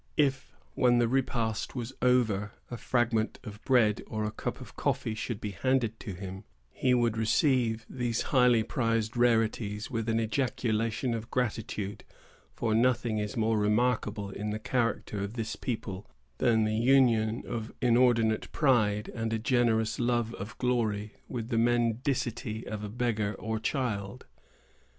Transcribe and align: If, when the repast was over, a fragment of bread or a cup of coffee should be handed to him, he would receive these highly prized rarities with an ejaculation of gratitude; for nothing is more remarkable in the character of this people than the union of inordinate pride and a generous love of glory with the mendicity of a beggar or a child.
If, 0.17 0.55
when 0.73 0.97
the 0.97 1.07
repast 1.07 1.75
was 1.75 1.93
over, 2.01 2.53
a 2.71 2.77
fragment 2.77 3.37
of 3.43 3.63
bread 3.63 4.01
or 4.07 4.23
a 4.25 4.31
cup 4.31 4.59
of 4.59 4.75
coffee 4.75 5.13
should 5.13 5.39
be 5.39 5.51
handed 5.51 5.99
to 5.99 6.13
him, 6.13 6.43
he 6.71 6.95
would 6.95 7.17
receive 7.17 7.85
these 7.87 8.23
highly 8.33 8.63
prized 8.63 9.15
rarities 9.15 9.91
with 9.91 10.09
an 10.09 10.19
ejaculation 10.19 11.13
of 11.13 11.29
gratitude; 11.29 12.03
for 12.51 12.73
nothing 12.73 13.19
is 13.19 13.37
more 13.37 13.59
remarkable 13.59 14.31
in 14.31 14.49
the 14.49 14.57
character 14.57 15.21
of 15.21 15.33
this 15.35 15.55
people 15.55 16.09
than 16.39 16.63
the 16.63 16.73
union 16.73 17.43
of 17.45 17.71
inordinate 17.79 18.51
pride 18.51 19.07
and 19.13 19.31
a 19.31 19.37
generous 19.37 19.99
love 19.99 20.33
of 20.33 20.57
glory 20.57 21.13
with 21.27 21.49
the 21.49 21.57
mendicity 21.59 22.65
of 22.65 22.83
a 22.83 22.89
beggar 22.89 23.35
or 23.35 23.57
a 23.57 23.61
child. 23.61 24.25